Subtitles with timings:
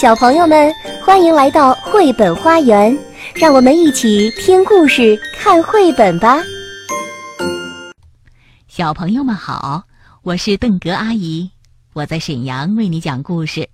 [0.00, 0.72] 小朋友们，
[1.04, 2.96] 欢迎来到绘本花园，
[3.34, 6.38] 让我们一起听故事、看绘本吧。
[8.68, 9.82] 小朋友们好，
[10.22, 11.50] 我是邓格阿姨，
[11.94, 13.68] 我在沈阳为你讲故事。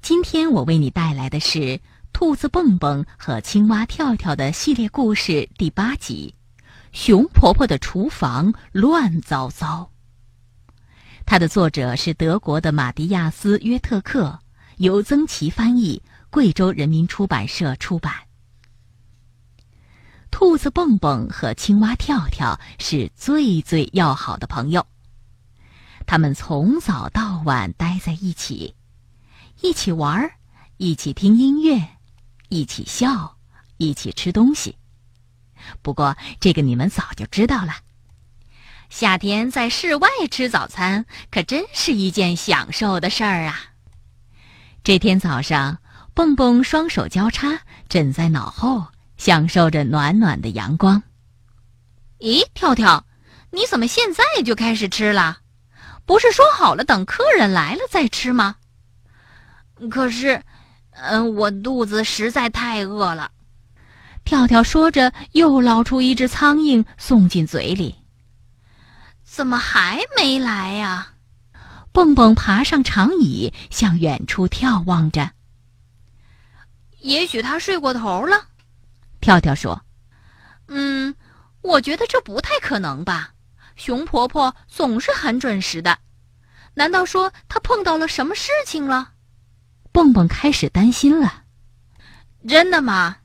[0.00, 1.58] 今天我为你带来的是
[2.12, 6.32] 《兔子蹦蹦和青蛙跳跳》的系列故事第八集
[6.92, 9.90] 《熊婆婆的厨房乱糟糟》。
[11.26, 14.38] 它的作者是德国的马蒂亚斯·约特克。
[14.80, 18.14] 由曾琦翻译，贵州人民出版社出版。
[20.30, 24.86] 兔子蹦蹦和青蛙跳跳是最最要好的朋友，
[26.06, 28.74] 他们从早到晚待在一起，
[29.60, 30.32] 一起玩儿，
[30.78, 31.86] 一起听音乐，
[32.48, 33.36] 一起笑，
[33.76, 34.78] 一起吃东西。
[35.82, 37.74] 不过，这个你们早就知道了。
[38.88, 43.69] 夏天在室外吃早餐，可真是一件享受的事儿啊！
[44.82, 45.78] 这天早上，
[46.14, 48.86] 蹦蹦双手交叉枕在脑后，
[49.18, 51.02] 享受着暖暖的阳光。
[52.18, 53.04] 咦，跳跳，
[53.50, 55.38] 你怎么现在就开始吃了？
[56.06, 58.56] 不是说好了等客人来了再吃吗？
[59.90, 60.42] 可是，
[60.92, 63.30] 嗯，我肚子实在太饿了。
[64.24, 67.96] 跳跳说着，又捞出一只苍蝇送进嘴里。
[69.24, 71.12] 怎么还没来呀？
[71.92, 75.32] 蹦蹦爬上长椅，向远处眺望着。
[77.00, 78.46] 也许他睡过头了，
[79.20, 79.82] 跳跳说
[80.68, 81.14] ：“嗯，
[81.62, 83.32] 我觉得这不太可能吧。
[83.76, 85.98] 熊婆婆总是很准时的，
[86.74, 89.12] 难道说她碰到了什么事情了？”
[89.92, 91.44] 蹦蹦开始担心了。
[92.46, 93.16] 真的吗？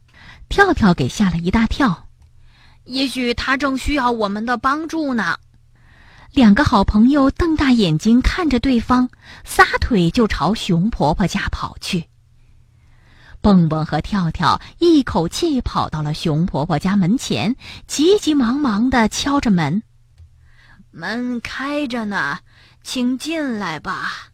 [0.49, 2.07] 跳跳给吓了一大跳。
[2.85, 5.37] 也许他正需要我们的帮助呢。
[6.35, 9.07] 两个好朋友瞪大眼睛看着对方，
[9.45, 12.09] 撒腿就朝熊婆婆家跑去。
[13.39, 17.55] 蹦蹦和跳跳一口气跑到了熊婆婆家门前，
[17.87, 19.81] 急急忙忙地敲着门
[20.91, 22.39] ：“门开着呢，
[22.83, 24.31] 请进来吧。”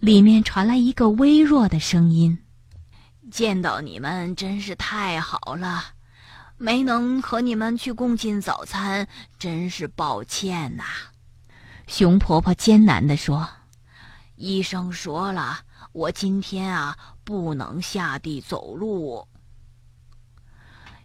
[0.00, 2.36] 里面传来一个微弱的声音
[3.30, 5.84] ：“见到你们真是太好了，
[6.56, 9.06] 没能和你们去共进早餐，
[9.38, 10.82] 真是抱歉呐。”
[11.92, 13.46] 熊婆婆艰难地说
[14.36, 15.58] ：“医生说了，
[15.92, 19.28] 我今天啊不能下地走路。”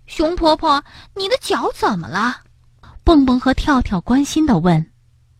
[0.07, 0.81] 熊婆婆，
[1.13, 2.37] 你的脚怎么了？
[3.03, 4.89] 蹦蹦和跳跳关心地问。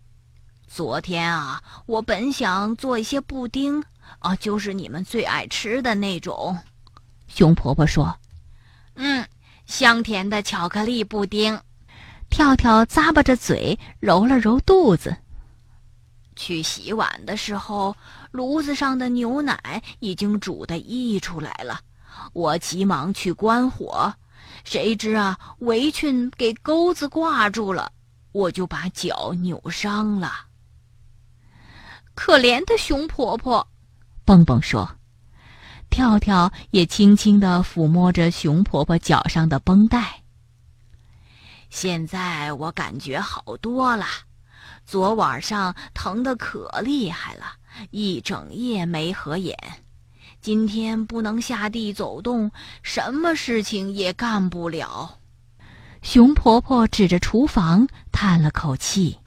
[0.68, 3.82] “昨天啊，我本想做一些布丁，
[4.20, 6.60] 啊，就是你们最爱吃的那种。”
[7.30, 8.20] 熊婆婆说。
[8.96, 9.26] “嗯，
[9.66, 11.58] 香甜的巧克力布丁。”
[12.30, 15.16] 跳跳咂巴着嘴，揉了揉肚子。
[16.38, 17.94] 去洗碗的时候，
[18.32, 21.82] 炉子上的牛奶已经煮得溢出来了。
[22.32, 24.14] 我急忙去关火，
[24.64, 27.92] 谁知啊，围裙给钩子挂住了，
[28.32, 30.46] 我就把脚扭伤了。
[32.16, 33.68] 可怜的熊婆婆，
[34.24, 34.90] 蹦蹦说。
[35.90, 40.22] 跳跳也轻轻地抚摸着熊婆婆脚上的绷带。
[41.70, 44.06] 现在我感觉好多了。
[44.88, 47.44] 昨晚上疼得可厉害了，
[47.92, 49.54] 一整夜没合眼。
[50.40, 52.50] 今天不能下地走动，
[52.84, 55.20] 什么事情也干不了。
[56.02, 59.20] 熊婆婆指着厨房叹了口气。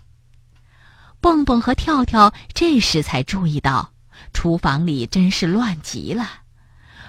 [1.21, 3.93] 蹦蹦和跳跳这时才注意到，
[4.33, 6.27] 厨房里真是乱极了。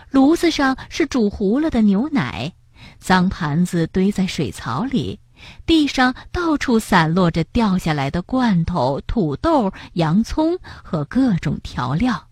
[0.10, 2.52] 炉子上是煮糊了的牛奶，
[3.00, 5.22] 脏盘子堆在水槽里。
[5.66, 12.28] 地上到处散落着掉下来的罐头、土豆、洋葱和各种调料。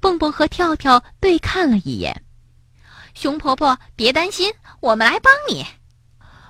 [0.00, 2.22] 蹦蹦和跳跳对看了一眼，
[3.14, 5.64] 熊婆婆别担心，我们来帮你。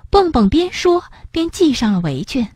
[0.09, 2.47] 蹦蹦边说边系上了围裙。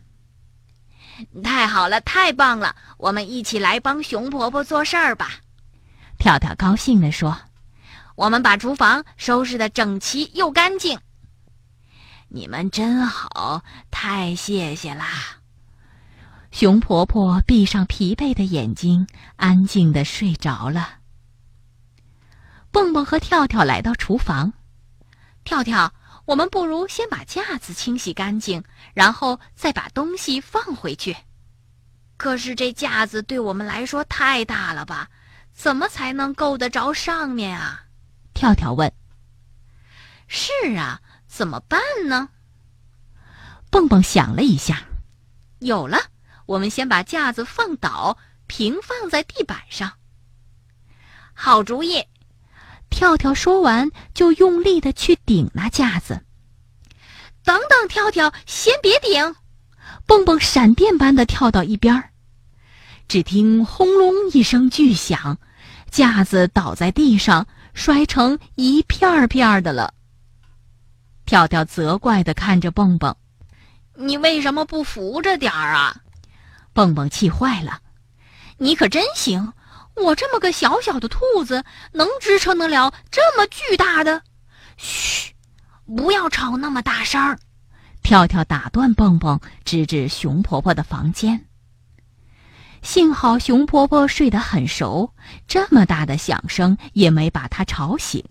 [1.42, 5.32] 太好了，太棒了，我们一起来帮熊婆婆做事儿吧。
[6.18, 7.38] 跳跳高兴地说
[8.16, 10.98] ：“我们把厨房收拾得整齐又干净。”
[12.32, 15.04] 你们真好，太谢谢啦！
[16.52, 21.00] 熊婆婆闭上疲惫的眼睛，安静的睡着了。
[22.70, 24.52] 蹦蹦和跳跳来到厨房，
[25.42, 25.92] 跳跳，
[26.24, 28.62] 我们不如先把架子清洗干净，
[28.94, 31.16] 然后再把东西放回去。
[32.16, 35.08] 可是这架子对我们来说太大了吧？
[35.52, 37.86] 怎么才能够得着上面啊？
[38.34, 38.92] 跳跳问。
[40.28, 41.00] 是啊。
[41.40, 42.28] 怎么办呢？
[43.70, 44.82] 蹦蹦想了一下，
[45.60, 45.96] 有了，
[46.44, 49.94] 我们先把架子放倒，平放在地板上。
[51.32, 52.04] 好主意。
[52.90, 56.26] 跳跳说完，就用力的去顶那架子。
[57.42, 59.34] 等等，跳跳，先别顶！
[60.04, 62.10] 蹦蹦闪电般的跳到一边儿，
[63.08, 65.38] 只听轰隆一声巨响，
[65.90, 69.94] 架子倒在地上，摔成一片片的了。
[71.30, 73.14] 跳跳责怪的看着蹦蹦
[73.94, 75.94] ：“你为什么不扶着点儿啊？”
[76.74, 77.80] 蹦蹦气坏了
[78.58, 79.52] ：“你可真行！
[79.94, 84.22] 我这么个小小的兔子，能支撑得了这么巨大的？”
[84.76, 85.32] 嘘，
[85.86, 87.38] 不要吵那么大声儿。
[88.02, 91.46] 跳跳打断蹦蹦，指指熊婆婆的房间。
[92.82, 95.14] 幸好熊婆婆睡得很熟，
[95.46, 98.24] 这么大的响声也没把她吵醒。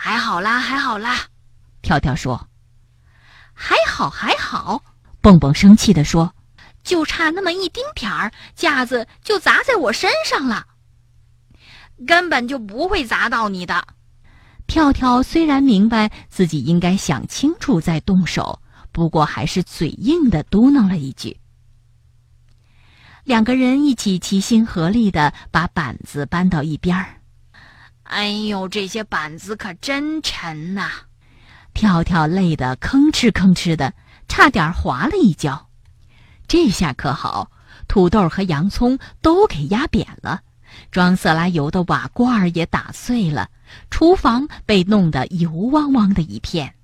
[0.00, 1.26] 还好啦，还好啦，
[1.82, 2.48] 跳跳说
[3.52, 4.80] ：“还好，还好。”
[5.20, 6.32] 蹦蹦生气地说
[6.84, 10.64] ：“就差那么一丁点儿，架子就砸在我身上了。
[12.06, 13.84] 根本就不会砸到你的。”
[14.68, 18.62] 跳跳虽然明白自己应该想清楚再动手，
[18.92, 21.36] 不过还是嘴硬的嘟囔了一句。
[23.24, 27.17] 两个人一起齐心合力的把板子搬到一边儿。
[28.08, 30.90] 哎呦，这些板子可真沉呐！
[31.74, 33.92] 跳跳累得吭哧吭哧的，
[34.28, 35.68] 差点滑了一跤。
[36.46, 37.50] 这下可好，
[37.86, 40.40] 土豆和洋葱都给压扁了。
[40.90, 43.48] 装色拉油的瓦罐儿也打碎了，
[43.90, 46.74] 厨房被弄得油汪汪的一片，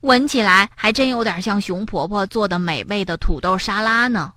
[0.00, 4.34] 闻起来还真有点像熊婆婆做的美味的土豆沙拉呢。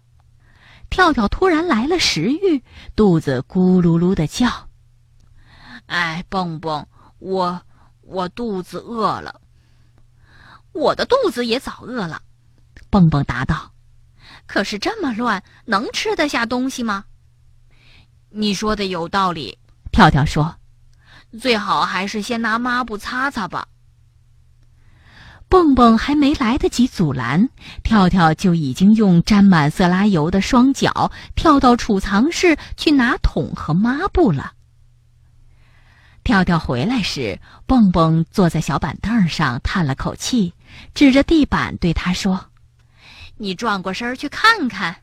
[0.89, 2.63] 跳跳突然来了食欲，
[2.95, 4.69] 肚子咕噜噜的叫。
[5.93, 6.83] 哎，蹦蹦，
[7.19, 7.61] 我
[8.01, 9.39] 我肚子饿了。
[10.71, 12.19] 我的肚子也早饿了。
[12.89, 13.71] 蹦蹦答道。
[14.47, 17.05] 可是这么乱，能吃得下东西吗？
[18.31, 19.55] 你说的有道理，
[19.91, 20.55] 跳跳说
[21.39, 23.67] ：“最好还是先拿抹布擦擦吧。”
[25.47, 27.47] 蹦蹦还没来得及阻拦，
[27.83, 34.53] 跳跳就已经用沾满色拉油的双脚跳到储藏室去拿桶和抹布了。
[36.23, 40.53] 跳跳回来时，蹦蹦坐在小板凳上叹了口气，
[40.93, 42.47] 指着地板对他说
[43.37, 44.97] ：“你转过身去看看。”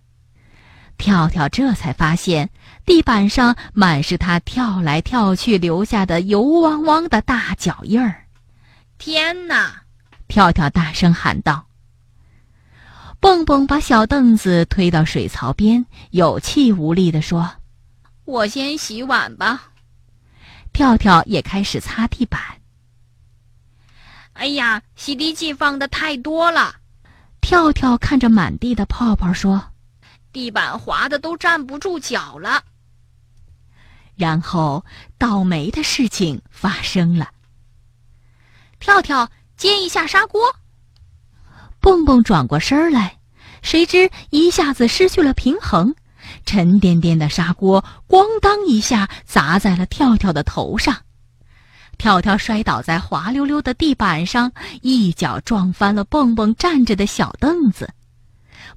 [0.97, 2.51] 跳跳这才发现，
[2.85, 8.25] 地板上满是他跳来跳去留下的油汪汪的大脚印儿。
[8.99, 9.83] 天哪！
[10.29, 11.67] 跳跳大声喊道。
[13.19, 17.51] 蹦蹦把小凳子推到水槽边，有气无力地说
[18.25, 19.70] ：“我先洗碗吧。”
[20.73, 22.41] 跳跳也开始擦地板。
[24.35, 26.77] 哎呀，洗涤剂放的太多了！
[27.41, 29.73] 跳跳看着满地的泡泡说。
[30.33, 32.63] 地板滑的都站不住脚了。
[34.15, 34.85] 然后，
[35.19, 37.31] 倒霉的事情发生了。
[38.79, 40.57] 跳跳接一下砂锅，
[41.81, 43.19] 蹦蹦转过身来，
[43.63, 45.95] 谁知一下子失去了平衡，
[46.45, 50.97] 沉甸甸的砂锅咣当一下砸在了跳跳的头上，
[51.99, 57.93] 跳跳摔倒在滑溜溜的地板上，一脚撞翻了蹦蹦站着的小凳子。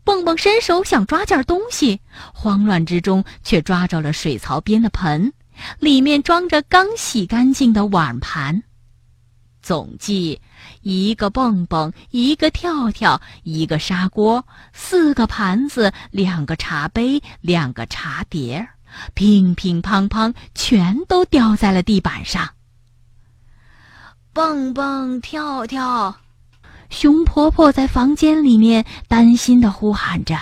[0.03, 2.01] 蹦蹦伸手想抓件东西，
[2.33, 5.31] 慌乱之中却抓着了水槽边的盆，
[5.79, 8.63] 里面装着刚洗干净的碗盘。
[9.62, 10.41] 总计
[10.84, 18.68] 一个蹦蹦，一个跳跳，一个砂锅，四个盘子，两个茶杯，两个茶碟，
[19.13, 22.50] 乒乒乓乓，全都掉在了地板上。
[24.34, 26.16] 蹦蹦跳跳。
[26.90, 30.38] 熊婆婆在房间里面担心的呼喊着：“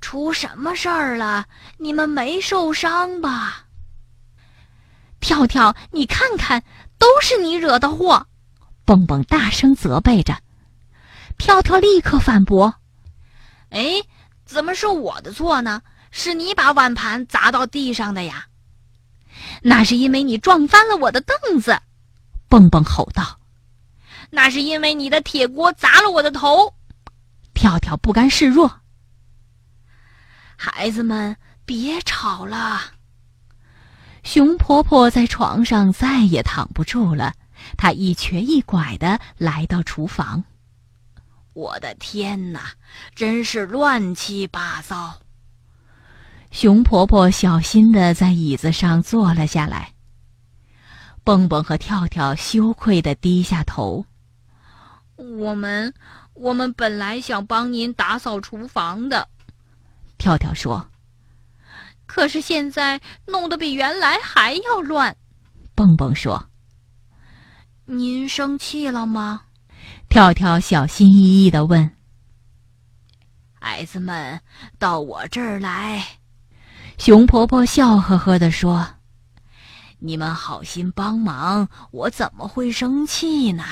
[0.00, 1.46] 出什么事儿了？
[1.78, 3.64] 你们没受伤吧？”
[5.20, 6.62] 跳跳，你看看，
[6.98, 8.27] 都是你惹的祸！
[8.88, 10.38] 蹦蹦大声责备着。
[11.36, 12.76] 跳跳立刻反驳
[13.68, 14.02] ：“哎，
[14.46, 15.82] 怎么是我的错呢？
[16.10, 18.46] 是你把碗盘砸到地上的呀！”
[19.60, 21.78] 那是因为你撞翻了我的凳子！
[22.48, 23.38] 蹦蹦吼道。
[24.30, 26.72] 那是因为你的铁锅砸了我的头，
[27.52, 28.80] 跳跳不甘示弱。
[30.56, 32.80] 孩子们，别吵了。
[34.24, 37.34] 熊婆婆在床上再也躺不住了，
[37.76, 40.44] 她一瘸一拐的来到厨房。
[41.52, 42.72] 我的天哪，
[43.14, 45.20] 真是乱七八糟！
[46.50, 49.92] 熊婆婆小心的在椅子上坐了下来。
[51.24, 54.06] 蹦蹦和跳跳羞愧的低下头。
[55.16, 55.92] 我们，
[56.32, 59.28] 我们本来想帮您打扫厨房的。
[60.16, 60.88] 跳跳说
[62.06, 65.14] ：“可是现在弄得比原来还要乱。
[65.74, 66.48] 蹦蹦说
[67.90, 69.44] ：“您生气了吗？”
[70.10, 71.90] 跳跳小心翼翼的问
[73.58, 74.38] ：“孩子们，
[74.78, 76.04] 到我这儿来。”
[76.98, 78.86] 熊婆婆笑呵呵的说
[80.00, 83.64] ：“你们好心帮忙，我怎么会生气呢？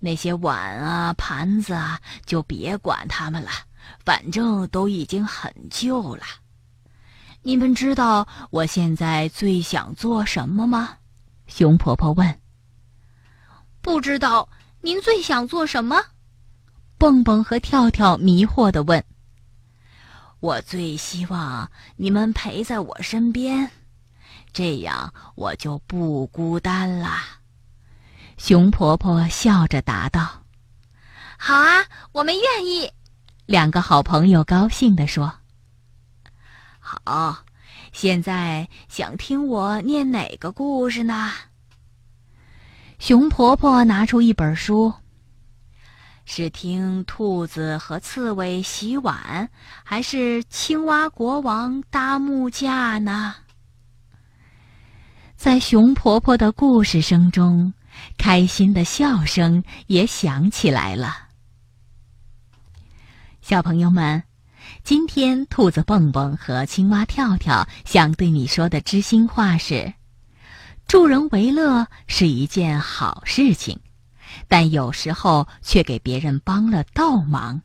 [0.00, 3.50] 那些碗啊、盘子啊，就别管他们了，
[4.04, 6.24] 反正都已经很旧了。
[7.40, 10.98] 你们知道我现在最想做什么吗？”
[11.48, 12.38] 熊婆婆问。
[13.84, 14.48] “不知道，
[14.80, 16.02] 您最想做什么？”
[16.96, 19.04] 蹦蹦和跳跳迷惑的问。
[20.40, 23.70] 我最希望你们陪在我身边，
[24.54, 27.10] 这样我就不孤单了。
[28.38, 30.44] 熊婆婆笑着答道
[31.36, 32.90] ：“好啊，我们愿意。”
[33.44, 35.30] 两个好朋友高兴地说
[36.80, 37.44] ：“好，
[37.92, 41.30] 现在想听我念哪个故事呢？”
[43.04, 44.90] 熊婆婆拿出一本书。
[46.24, 49.50] 是听兔子和刺猬洗碗，
[49.82, 53.34] 还是青蛙国王搭木架呢？
[55.36, 57.74] 在熊婆婆的故事声中，
[58.16, 61.28] 开心的笑声也响起来了。
[63.42, 64.22] 小朋友们，
[64.82, 69.92] 今天兔子蹦蹦和青蛙跳跳想对你说的知心话是：
[70.86, 73.80] 助人为乐是一件好事情。
[74.48, 77.62] 但有时候却给别人帮了倒忙，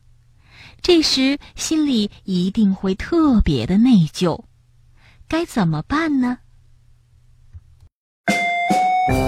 [0.80, 4.44] 这时心里一定会特别的内疚，
[5.26, 6.38] 该怎么办呢？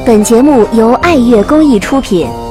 [0.07, 2.42] 本节目由爱乐公益出品。